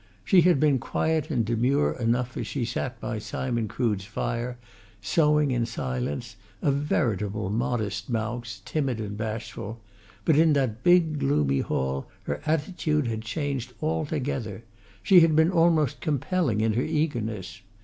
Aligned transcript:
She 0.25 0.41
had 0.41 0.59
been 0.59 0.79
quiet 0.79 1.29
and 1.29 1.45
demure 1.45 1.91
enough 1.93 2.35
as 2.35 2.47
she 2.47 2.65
sat 2.65 2.99
by 2.99 3.19
Simon 3.19 3.67
Crood's 3.67 4.03
fire, 4.03 4.57
sewing, 4.99 5.51
in 5.51 5.67
silence, 5.67 6.37
a 6.59 6.71
veritable 6.71 7.51
modest 7.51 8.09
mouse, 8.09 8.63
timid 8.65 8.99
and 8.99 9.15
bashful; 9.15 9.79
but 10.25 10.35
in 10.35 10.53
that 10.53 10.81
big, 10.83 11.19
gloomy 11.19 11.59
hall 11.59 12.07
her 12.23 12.41
attitude 12.47 13.05
had 13.05 13.21
changed 13.21 13.73
altogether 13.79 14.63
she 15.03 15.19
had 15.19 15.35
been 15.35 15.51
almost 15.51 16.01
compelling 16.01 16.61
in 16.61 16.73
her 16.73 16.81
eagerness. 16.81 17.61